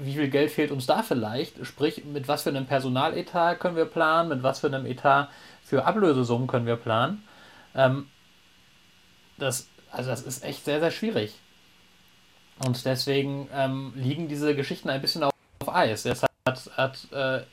[0.00, 1.64] wie viel Geld fehlt uns da vielleicht?
[1.66, 5.28] Sprich, mit was für einem Personaletat können wir planen, mit was für einem Etat
[5.64, 7.22] für Ablösesummen können wir planen.
[7.74, 8.08] Ähm,
[9.38, 11.34] das, also das ist echt sehr, sehr schwierig.
[12.64, 16.02] Und deswegen ähm, liegen diese Geschichten ein bisschen auf, auf Eis.
[16.02, 17.44] Deshalb hat, hat äh,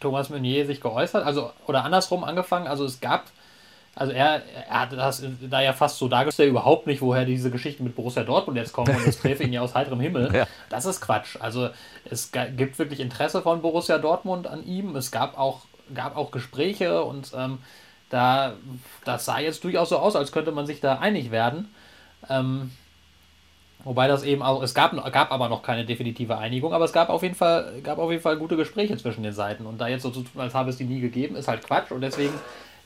[0.00, 3.24] Thomas Meunier sich geäußert, also oder andersrum angefangen, also es gab,
[3.94, 7.84] also er, er hat das da ja fast so dargestellt, überhaupt nicht, woher diese Geschichten
[7.84, 10.34] mit Borussia Dortmund jetzt kommen und das treffe ihn ja aus heiterem Himmel.
[10.34, 10.46] Ja.
[10.68, 11.36] Das ist Quatsch.
[11.40, 11.70] Also
[12.04, 14.96] es gibt wirklich Interesse von Borussia Dortmund an ihm.
[14.96, 15.60] Es gab auch,
[15.94, 17.58] gab auch Gespräche und ähm,
[18.08, 18.54] da,
[19.04, 21.72] das sah jetzt durchaus so aus, als könnte man sich da einig werden.
[22.28, 22.72] Ähm,
[23.84, 27.08] Wobei das eben auch, es gab, gab aber noch keine definitive Einigung, aber es gab
[27.08, 29.64] auf jeden Fall, gab auf jeden Fall gute Gespräche zwischen den Seiten.
[29.64, 31.90] Und da jetzt so zu tun, als habe es die nie gegeben, ist halt Quatsch.
[31.90, 32.34] Und deswegen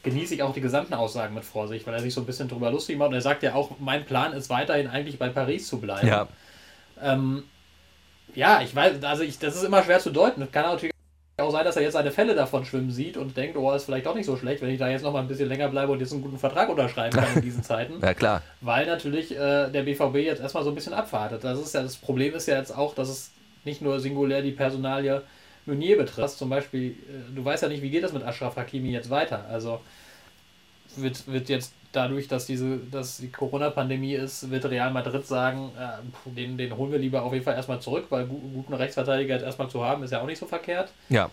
[0.04, 2.70] genieße ich auch die gesamten Aussagen mit Vorsicht, weil er sich so ein bisschen drüber
[2.70, 3.08] lustig macht.
[3.08, 6.06] Und er sagt ja auch, mein Plan ist weiterhin eigentlich bei Paris zu bleiben.
[6.06, 6.28] Ja.
[7.02, 7.42] Ähm,
[8.34, 10.40] ja, ich weiß, also ich, das ist immer schwer zu deuten.
[10.40, 10.93] Das kann natürlich
[11.36, 14.06] auch sein, dass er jetzt eine Fälle davon schwimmen sieht und denkt, oh, ist vielleicht
[14.06, 16.00] doch nicht so schlecht, wenn ich da jetzt noch mal ein bisschen länger bleibe und
[16.00, 17.94] jetzt einen guten Vertrag unterschreiben kann in diesen Zeiten.
[18.00, 18.42] ja, klar.
[18.60, 21.42] Weil natürlich äh, der BVB jetzt erstmal so ein bisschen abwartet.
[21.42, 23.30] Das ist ja das Problem ist ja jetzt auch, dass es
[23.64, 25.22] nicht nur singulär die Personalie
[25.66, 26.38] Meunier betrifft.
[26.38, 29.44] Zum Beispiel, äh, du weißt ja nicht, wie geht das mit Ashraf Hakimi jetzt weiter.
[29.50, 29.80] Also
[31.00, 36.30] wird, wird jetzt dadurch, dass diese, dass die Corona-Pandemie ist, wird Real Madrid sagen, äh,
[36.30, 39.68] den, den holen wir lieber auf jeden Fall erstmal zurück, weil guten Rechtsverteidiger jetzt erstmal
[39.68, 40.92] zu haben, ist ja auch nicht so verkehrt.
[41.08, 41.30] Ja.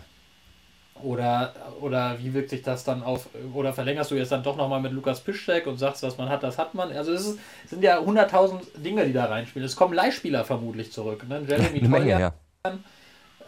[1.02, 4.80] Oder, oder wie wirkt sich das dann auf, oder verlängerst du jetzt dann doch nochmal
[4.80, 6.92] mit Lukas Piszczek und sagst, was man hat, das hat man.
[6.92, 9.66] Also es, ist, es sind ja 100.000 Dinge, die da reinspielen.
[9.66, 11.26] Es kommen Leihspieler vermutlich zurück.
[11.28, 11.42] Ne?
[11.48, 12.32] Jeremy Eine Menge, ja.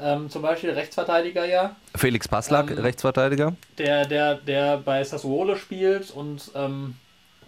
[0.01, 1.77] Ähm, zum Beispiel Rechtsverteidiger ja.
[1.95, 3.55] Felix Passlack, ähm, Rechtsverteidiger.
[3.79, 6.97] Der, der, der bei Sassuolo spielt und ähm,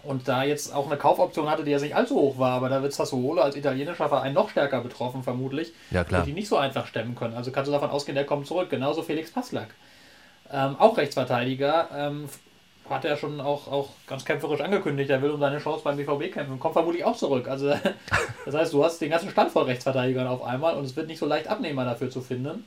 [0.06, 2.82] und da jetzt auch eine Kaufoption hatte, die ja nicht allzu hoch war, aber da
[2.82, 5.72] wird Sassuolo als italienischer Verein noch stärker betroffen, vermutlich.
[5.90, 6.24] Ja, klar.
[6.24, 7.34] Die nicht so einfach stemmen können.
[7.34, 8.70] Also kannst du davon ausgehen, der kommt zurück.
[8.70, 9.74] Genauso Felix Passlack.
[10.52, 11.88] Ähm, auch Rechtsverteidiger.
[12.88, 16.32] Hat er schon auch, auch ganz kämpferisch angekündigt, er will um seine Chance beim BVB
[16.32, 16.60] kämpfen.
[16.60, 17.48] Kommt vermutlich auch zurück.
[17.48, 17.74] Also,
[18.44, 21.18] das heißt, du hast den ganzen Stand voll Rechtsverteidigern auf einmal und es wird nicht
[21.18, 22.64] so leicht Abnehmer dafür zu finden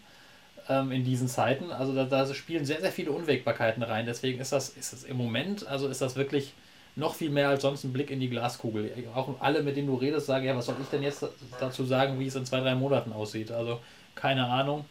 [0.70, 1.72] ähm, in diesen Zeiten.
[1.72, 4.06] Also da, da, spielen sehr, sehr viele Unwägbarkeiten rein.
[4.06, 6.54] Deswegen ist das, ist das im Moment, also ist das wirklich
[6.96, 8.92] noch viel mehr als sonst ein Blick in die Glaskugel.
[9.16, 11.26] Auch alle, mit denen du redest, sagen, ja, was soll ich denn jetzt
[11.60, 13.52] dazu sagen, wie es in zwei, drei Monaten aussieht?
[13.52, 13.80] Also
[14.16, 14.86] keine Ahnung.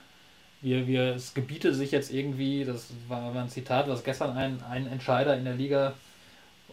[0.61, 4.87] Wir, wir, es gebietet sich jetzt irgendwie, das war, ein Zitat, was gestern ein, ein
[4.89, 5.95] Entscheider in der Liga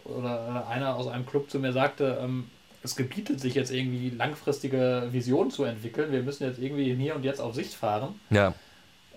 [0.04, 2.50] oder einer aus einem Club zu mir sagte, ähm,
[2.82, 6.12] es gebietet sich jetzt irgendwie langfristige Visionen zu entwickeln.
[6.12, 8.20] Wir müssen jetzt irgendwie hier und jetzt auf Sicht fahren.
[8.30, 8.54] Ja.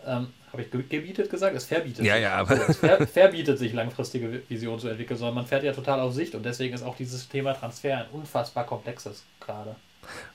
[0.05, 1.55] Ähm, Habe ich gebietet gesagt?
[1.55, 2.23] Es verbietet ja, sich.
[2.23, 5.99] Ja, aber es ver verbietet sich langfristige Visionen zu entwickeln, sondern man fährt ja total
[5.99, 9.75] auf Sicht und deswegen ist auch dieses Thema Transfer ein unfassbar komplexes gerade.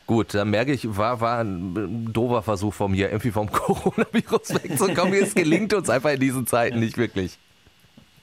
[0.06, 5.14] Gut, dann merke ich, war, war ein doofer Versuch von mir, irgendwie vom Coronavirus wegzukommen.
[5.14, 6.84] es gelingt uns einfach in diesen Zeiten ja.
[6.84, 7.38] nicht wirklich.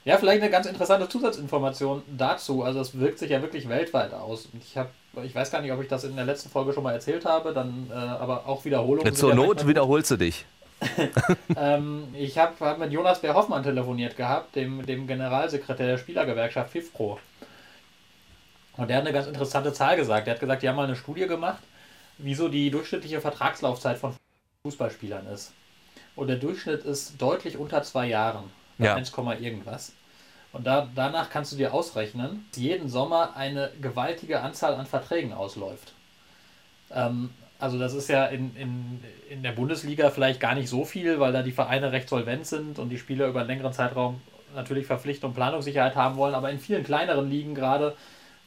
[0.04, 2.62] Ja, vielleicht eine ganz interessante Zusatzinformation dazu.
[2.62, 4.48] Also es wirkt sich ja wirklich weltweit aus.
[4.60, 4.90] Ich habe,
[5.24, 7.52] ich weiß gar nicht, ob ich das in der letzten Folge schon mal erzählt habe,
[7.52, 9.14] dann äh, aber auch Wiederholungen.
[9.14, 10.44] Zur Not wiederholst du dich.
[11.56, 16.70] ähm, ich habe hab mit Jonas Bär Hoffmann telefoniert gehabt, dem, dem Generalsekretär der Spielergewerkschaft
[16.70, 17.20] FIFPro.
[18.76, 20.26] Und der hat eine ganz interessante Zahl gesagt.
[20.26, 21.62] Der hat gesagt, die haben mal eine Studie gemacht,
[22.18, 24.14] wieso die durchschnittliche Vertragslaufzeit von
[24.64, 25.52] Fußballspielern ist.
[26.16, 28.44] Und der Durchschnitt ist deutlich unter zwei Jahren.
[28.78, 28.94] Ja.
[28.94, 29.92] 1, irgendwas.
[30.52, 35.32] Und da, danach kannst du dir ausrechnen, dass jeden Sommer eine gewaltige Anzahl an Verträgen
[35.32, 35.92] ausläuft.
[36.90, 41.20] Ähm, also das ist ja in, in, in der Bundesliga vielleicht gar nicht so viel,
[41.20, 44.20] weil da die Vereine recht solvent sind und die Spieler über einen längeren Zeitraum
[44.54, 46.34] natürlich Verpflichtung und Planungssicherheit haben wollen.
[46.34, 47.96] Aber in vielen kleineren Ligen gerade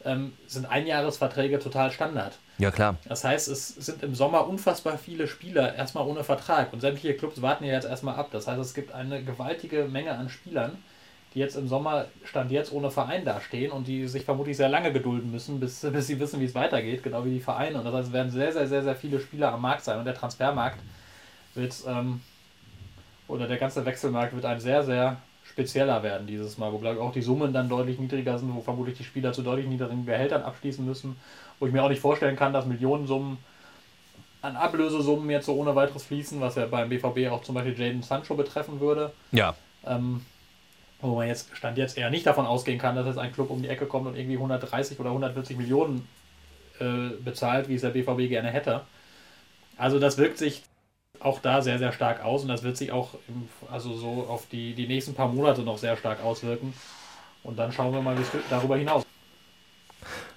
[0.06, 2.38] ähm, sind Einjahresverträge total Standard.
[2.58, 2.96] Ja, klar.
[3.08, 7.42] Das heißt, es sind im Sommer unfassbar viele Spieler erstmal ohne Vertrag und sämtliche Clubs
[7.42, 8.30] warten ja jetzt erstmal ab.
[8.32, 10.78] Das heißt, es gibt eine gewaltige Menge an Spielern,
[11.34, 14.94] die jetzt im Sommer Stand jetzt ohne Verein dastehen und die sich vermutlich sehr lange
[14.94, 17.80] gedulden müssen, bis, bis sie wissen, wie es weitergeht, genau wie die Vereine.
[17.80, 20.06] Und das heißt, es werden sehr, sehr, sehr, sehr viele Spieler am Markt sein und
[20.06, 20.80] der Transfermarkt
[21.56, 22.22] wird, ähm,
[23.28, 25.18] oder der ganze Wechselmarkt wird ein sehr, sehr
[25.50, 28.62] spezieller werden dieses Mal, wo glaube ich auch die Summen dann deutlich niedriger sind, wo
[28.62, 31.16] vermutlich die Spieler zu deutlich niedrigen Gehältern abschließen müssen,
[31.60, 33.38] wo ich mir auch nicht vorstellen kann, dass Millionensummen
[34.42, 38.04] an Ablösesummen jetzt so ohne weiteres fließen, was ja beim BVB auch zum Beispiel Jaden
[38.04, 39.12] Sancho betreffen würde.
[39.32, 39.56] Ja.
[39.86, 40.22] Ähm,
[41.02, 43.62] wo man jetzt stand jetzt eher nicht davon ausgehen kann, dass jetzt ein Club um
[43.62, 46.08] die Ecke kommt und irgendwie 130 oder 140 Millionen
[46.80, 48.82] äh, bezahlt, wie es der BVB gerne hätte.
[49.78, 50.64] Also das wirkt sich
[51.26, 54.46] auch da sehr, sehr stark aus und das wird sich auch im, also so auf
[54.52, 56.74] die, die nächsten paar Monate noch sehr stark auswirken.
[57.44, 59.04] Und dann schauen wir mal, wie es darüber hinaus.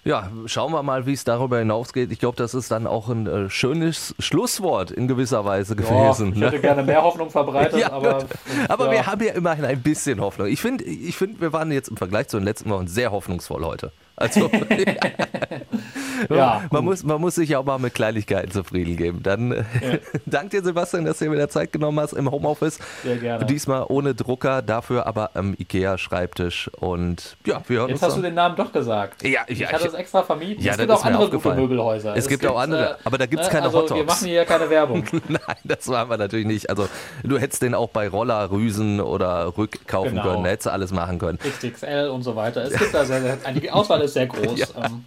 [0.04, 2.10] Ja, schauen wir mal, wie es darüber hinausgeht.
[2.12, 6.34] Ich glaube, das ist dann auch ein äh, schönes Schlusswort in gewisser Weise gewesen.
[6.34, 6.60] Ja, ich hätte ne?
[6.60, 8.24] gerne mehr Hoffnung verbreitet, ja, aber.
[8.68, 8.92] aber ja.
[8.92, 10.46] wir haben ja immerhin ein bisschen Hoffnung.
[10.48, 13.64] Ich finde, ich find, wir waren jetzt im Vergleich zu den letzten Wochen sehr hoffnungsvoll
[13.64, 13.92] heute.
[14.18, 14.50] Also,
[16.28, 19.22] ja, man, muss, man muss sich ja auch mal mit Kleinigkeiten zufrieden geben.
[19.22, 19.64] Dann ja.
[20.26, 22.80] danke dir, Sebastian, dass du dir wieder Zeit genommen hast im Homeoffice.
[23.04, 23.44] Sehr gerne.
[23.46, 26.68] Diesmal ohne Drucker, dafür aber am IKEA-Schreibtisch.
[26.80, 28.22] Und ja, wir hören Jetzt hast dann.
[28.22, 29.22] du den Namen doch gesagt.
[29.22, 30.64] Ja, ja, ich hatte das extra vermieden.
[30.64, 32.12] Ja, es gibt auch andere gute Möbelhäuser.
[32.16, 34.00] Es, es gibt, gibt, auch andere, äh, aber da gibt es keine also, Hotdogs.
[34.00, 35.04] Wir machen hier keine Werbung.
[35.28, 36.70] Nein, das machen wir natürlich nicht.
[36.70, 36.88] Also
[37.22, 40.22] du hättest den auch bei Roller, Rüsen oder Rück kaufen genau.
[40.22, 40.44] können.
[40.44, 41.38] Da hättest du alles machen können.
[41.38, 42.64] XXL und so weiter.
[42.64, 44.58] Es gibt da sehr, sehr, die Auswahl ist sehr groß.
[44.58, 44.66] Ja.
[44.84, 45.04] Ähm,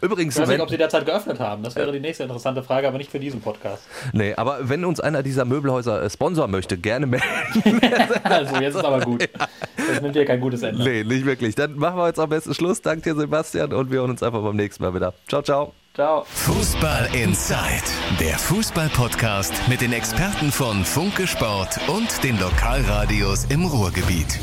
[0.00, 1.62] Übrigens, ich weiß nicht, ob sie derzeit geöffnet haben.
[1.62, 3.82] Das wäre die nächste interessante Frage, aber nicht für diesen Podcast.
[4.12, 7.26] Nee, aber wenn uns einer dieser Möbelhäuser äh, sponsor möchte, gerne melden.
[8.24, 9.28] also, jetzt ist aber gut.
[9.76, 10.82] Das nimmt dir kein gutes Ende.
[10.82, 11.54] Nee, nicht wirklich.
[11.54, 12.82] Dann machen wir jetzt am besten Schluss.
[12.82, 15.14] Danke dir, Sebastian, und wir hören uns einfach beim nächsten Mal wieder.
[15.28, 15.72] Ciao, ciao.
[15.94, 16.24] Ciao.
[16.28, 17.82] Fußball Inside,
[18.20, 24.38] der Fußball-Podcast mit den Experten von Funke Sport und den Lokalradios im Ruhrgebiet.